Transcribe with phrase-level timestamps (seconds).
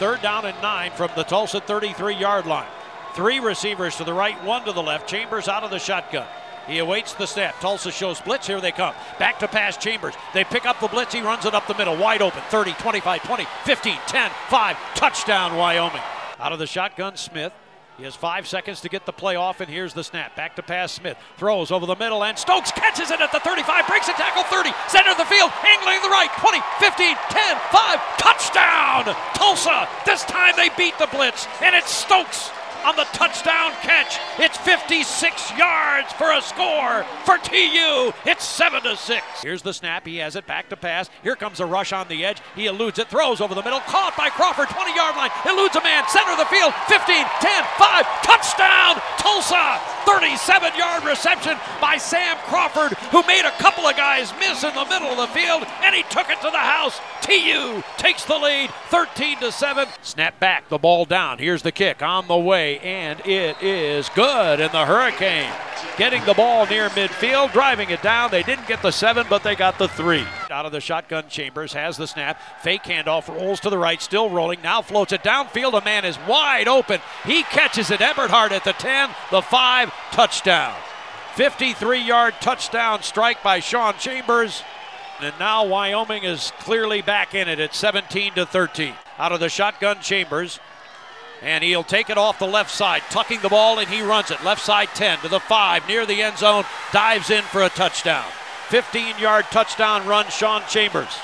[0.00, 2.70] Third down and nine from the Tulsa 33 yard line.
[3.14, 5.06] Three receivers to the right, one to the left.
[5.06, 6.26] Chambers out of the shotgun.
[6.66, 7.60] He awaits the snap.
[7.60, 8.46] Tulsa shows blitz.
[8.46, 8.94] Here they come.
[9.18, 10.14] Back to pass Chambers.
[10.32, 11.12] They pick up the blitz.
[11.12, 11.98] He runs it up the middle.
[11.98, 12.40] Wide open.
[12.48, 14.76] 30, 25, 20, 15, 10, 5.
[14.94, 16.00] Touchdown, Wyoming.
[16.38, 17.52] Out of the shotgun, Smith.
[17.98, 20.34] He has five seconds to get the play off, and here's the snap.
[20.34, 21.18] Back to pass Smith.
[21.36, 24.70] Throws over the middle, and Stokes catches it at the 35, breaks a tackle 30,
[24.88, 25.50] center of the field,
[26.20, 29.16] right, 20, 15, 10, 5, touchdown!
[29.34, 29.88] Tulsa!
[30.04, 32.50] This time they beat the blitz, and it's Stokes
[32.84, 34.18] on the touchdown catch.
[34.38, 38.12] It's 56 yards for a score for TU.
[38.26, 39.24] It's 7 to 6.
[39.42, 40.06] Here's the snap.
[40.06, 41.10] He has it back to pass.
[41.22, 42.38] Here comes a rush on the edge.
[42.54, 45.82] He eludes it, throws over the middle, caught by Crawford, 20 yard line, eludes a
[45.82, 49.80] man, center of the field, 15, 10, 5, touchdown, Tulsa.
[50.06, 54.84] 37 yard reception by Sam Crawford, who made a couple of guys miss in the
[54.86, 57.00] middle of the field, and he took it to the house.
[57.22, 59.88] TU takes the lead 13 to 7.
[60.02, 61.38] Snap back, the ball down.
[61.38, 64.60] Here's the kick on the way, and it is good.
[64.60, 65.52] And the Hurricane
[65.96, 68.30] getting the ball near midfield, driving it down.
[68.30, 70.24] They didn't get the seven, but they got the three.
[70.50, 72.40] Out of the shotgun, Chambers has the snap.
[72.62, 74.62] Fake handoff, rolls to the right, still rolling.
[74.62, 75.80] Now floats it downfield.
[75.80, 77.00] A man is wide open.
[77.24, 78.00] He catches it.
[78.00, 80.74] Eberhard at the 10, the 5, touchdown.
[81.34, 84.62] 53 yard touchdown strike by Sean Chambers.
[85.20, 88.94] And now Wyoming is clearly back in it at 17 to 13.
[89.18, 90.60] Out of the shotgun, Chambers.
[91.42, 94.44] And he'll take it off the left side, tucking the ball, and he runs it.
[94.44, 98.26] Left side 10 to the 5, near the end zone, dives in for a touchdown.
[98.68, 101.18] 15 yard touchdown run, Sean Chambers.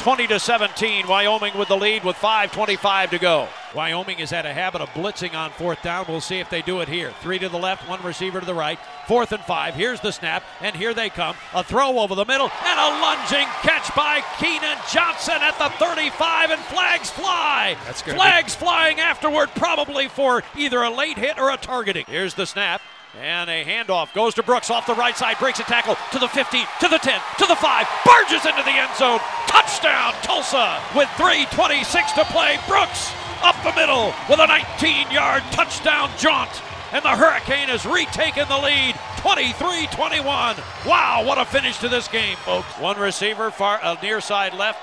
[0.00, 3.48] 20 to 17, Wyoming with the lead with 5.25 to go.
[3.76, 6.06] Wyoming has had a habit of blitzing on fourth down.
[6.08, 7.12] We'll see if they do it here.
[7.20, 8.78] Three to the left, one receiver to the right.
[9.06, 9.74] Fourth and five.
[9.74, 11.36] Here's the snap, and here they come.
[11.52, 16.52] A throw over the middle, and a lunging catch by Keenan Johnson at the 35,
[16.52, 17.76] and flags fly.
[17.84, 18.14] That's good.
[18.14, 22.06] Flags flying afterward, probably for either a late hit or a targeting.
[22.08, 22.80] Here's the snap.
[23.20, 26.28] And a handoff goes to Brooks off the right side, breaks a tackle to the
[26.28, 29.20] 15, to the 10, to the 5, barges into the end zone.
[29.46, 32.58] Touchdown, Tulsa, with 3.26 to play.
[32.66, 33.12] Brooks
[33.42, 36.62] up the middle with a 19 yard touchdown jaunt.
[36.92, 40.56] And the Hurricane has retaken the lead 23 21.
[40.86, 42.68] Wow, what a finish to this game, folks.
[42.78, 44.78] One receiver, far uh, near side left,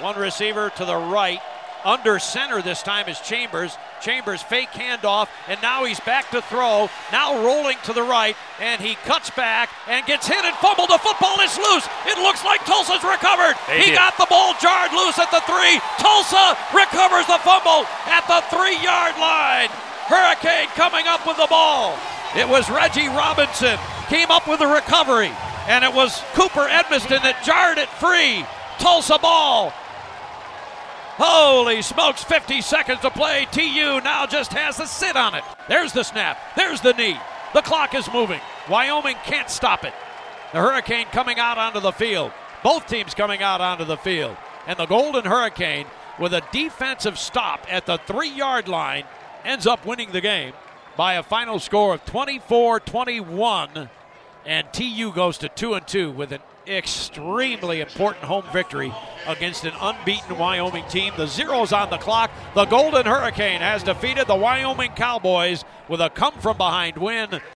[0.00, 1.40] one receiver to the right
[1.86, 3.78] Under center this time is Chambers.
[4.02, 6.90] Chambers fake handoff, and now he's back to throw.
[7.12, 10.90] Now rolling to the right, and he cuts back and gets hit and fumbled.
[10.90, 11.86] The football is loose.
[12.10, 13.54] It looks like Tulsa's recovered.
[13.70, 14.02] They he did.
[14.02, 15.78] got the ball jarred loose at the three.
[16.02, 19.70] Tulsa recovers the fumble at the three yard line.
[20.10, 21.96] Hurricane coming up with the ball.
[22.34, 23.78] It was Reggie Robinson
[24.10, 25.30] came up with the recovery,
[25.70, 28.42] and it was Cooper Edmiston that jarred it free.
[28.82, 29.72] Tulsa ball.
[31.18, 33.46] Holy smokes, 50 seconds to play.
[33.50, 35.44] TU now just has to sit on it.
[35.66, 36.38] There's the snap.
[36.56, 37.16] There's the knee.
[37.54, 38.40] The clock is moving.
[38.68, 39.94] Wyoming can't stop it.
[40.52, 42.32] The Hurricane coming out onto the field.
[42.62, 44.36] Both teams coming out onto the field.
[44.66, 45.86] And the Golden Hurricane,
[46.18, 49.04] with a defensive stop at the three yard line,
[49.42, 50.52] ends up winning the game
[50.96, 53.88] by a final score of 24 21.
[54.44, 58.92] And TU goes to 2 and 2 with an extremely important home victory
[59.26, 61.12] against an unbeaten Wyoming team.
[61.16, 62.30] The zeros on the clock.
[62.54, 67.40] The Golden Hurricane has defeated the Wyoming Cowboys with a come from behind win